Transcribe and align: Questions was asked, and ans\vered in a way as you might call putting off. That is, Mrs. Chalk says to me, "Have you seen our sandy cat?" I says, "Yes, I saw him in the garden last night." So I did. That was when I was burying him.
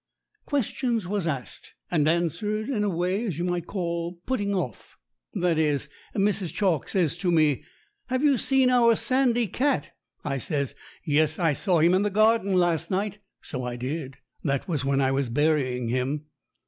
Questions 0.47 1.05
was 1.05 1.27
asked, 1.27 1.75
and 1.91 2.07
ans\vered 2.07 2.69
in 2.75 2.83
a 2.83 2.89
way 2.89 3.23
as 3.23 3.37
you 3.37 3.43
might 3.43 3.67
call 3.67 4.17
putting 4.25 4.55
off. 4.55 4.97
That 5.35 5.59
is, 5.59 5.89
Mrs. 6.15 6.51
Chalk 6.51 6.87
says 6.89 7.15
to 7.17 7.31
me, 7.31 7.63
"Have 8.07 8.23
you 8.23 8.39
seen 8.39 8.71
our 8.71 8.95
sandy 8.95 9.45
cat?" 9.45 9.91
I 10.25 10.39
says, 10.39 10.73
"Yes, 11.05 11.37
I 11.37 11.53
saw 11.53 11.81
him 11.81 11.93
in 11.93 12.01
the 12.01 12.09
garden 12.09 12.53
last 12.53 12.89
night." 12.89 13.19
So 13.41 13.63
I 13.63 13.75
did. 13.75 14.17
That 14.43 14.67
was 14.67 14.83
when 14.83 15.01
I 15.01 15.11
was 15.11 15.29
burying 15.29 15.89
him. 15.89 16.25